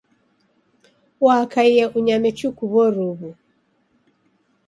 Wakaia 1.25 1.85
unyame 1.97 2.29
chuku 2.37 2.63
w'oruwu. 2.73 3.29